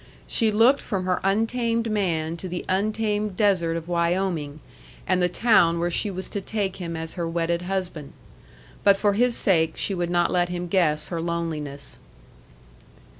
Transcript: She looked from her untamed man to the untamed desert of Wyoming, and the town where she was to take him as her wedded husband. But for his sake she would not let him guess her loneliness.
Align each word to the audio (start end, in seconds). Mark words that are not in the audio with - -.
She 0.25 0.51
looked 0.51 0.81
from 0.81 1.05
her 1.05 1.19
untamed 1.23 1.91
man 1.91 2.35
to 2.37 2.49
the 2.49 2.65
untamed 2.67 3.37
desert 3.37 3.77
of 3.77 3.87
Wyoming, 3.87 4.59
and 5.05 5.21
the 5.21 5.29
town 5.29 5.77
where 5.77 5.91
she 5.91 6.09
was 6.09 6.27
to 6.29 6.41
take 6.41 6.77
him 6.77 6.97
as 6.97 7.13
her 7.13 7.29
wedded 7.29 7.61
husband. 7.61 8.13
But 8.83 8.97
for 8.97 9.13
his 9.13 9.37
sake 9.37 9.73
she 9.77 9.93
would 9.93 10.09
not 10.09 10.31
let 10.31 10.49
him 10.49 10.67
guess 10.67 11.09
her 11.09 11.21
loneliness. 11.21 11.99